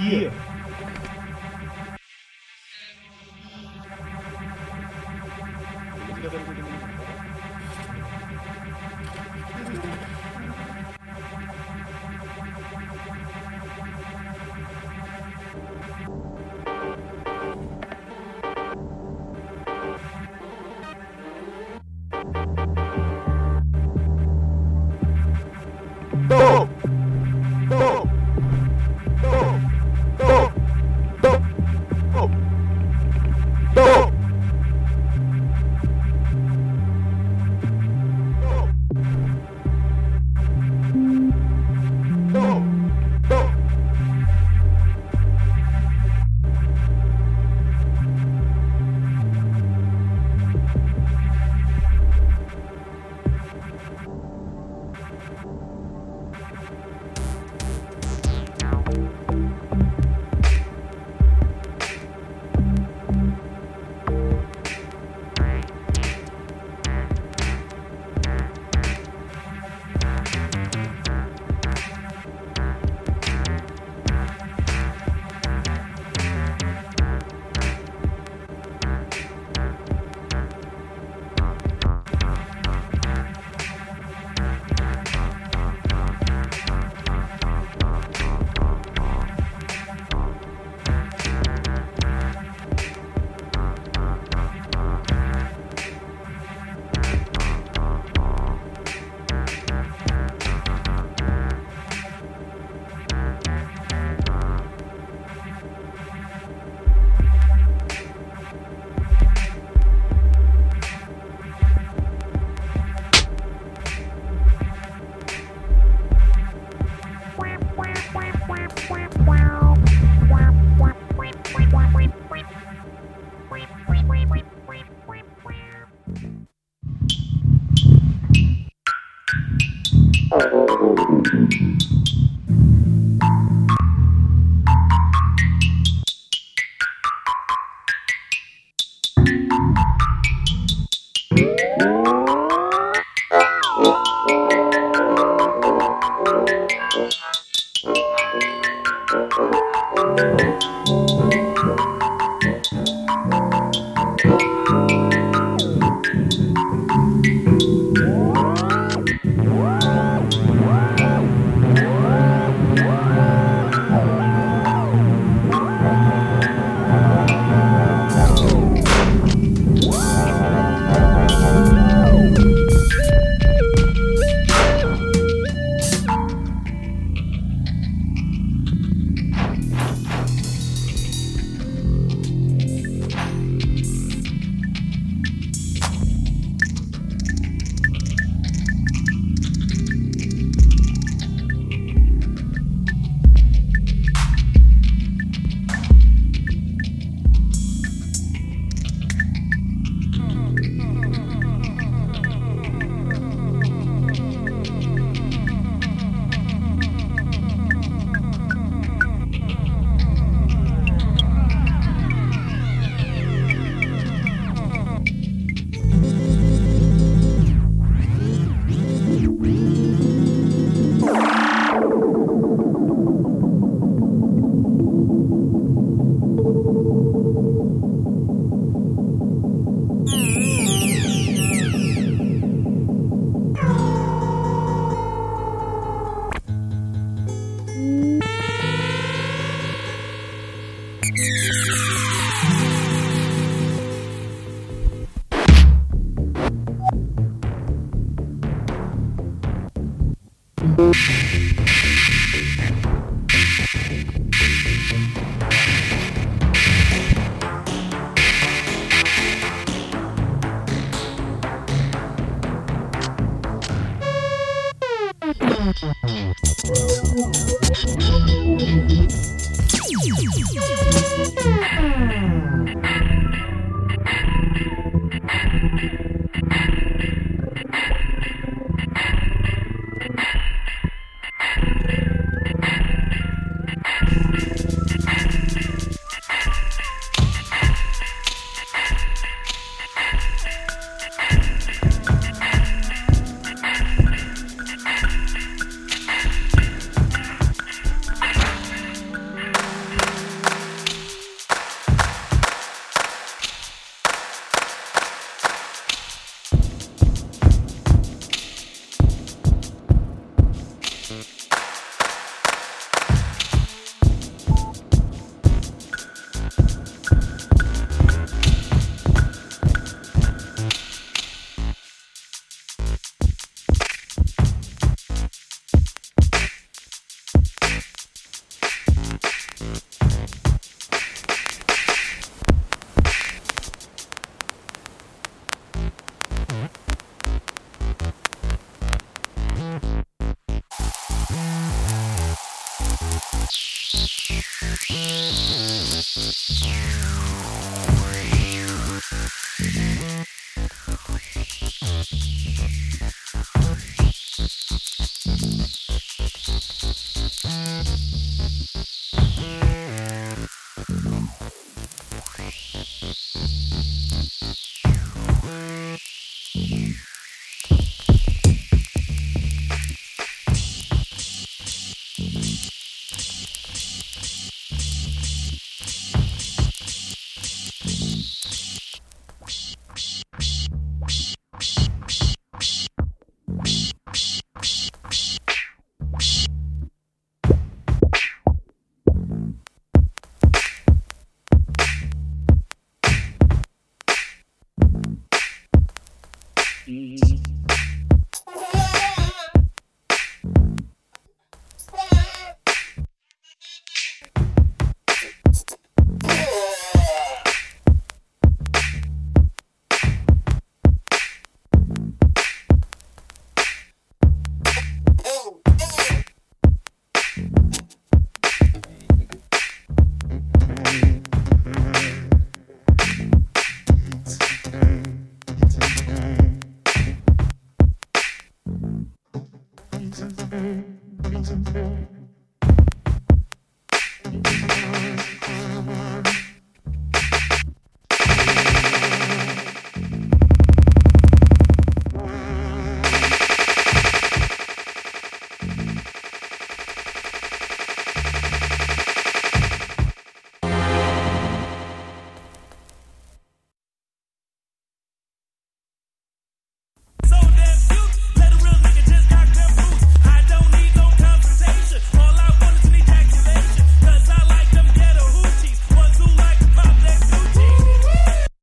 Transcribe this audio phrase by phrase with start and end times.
[0.00, 0.30] 一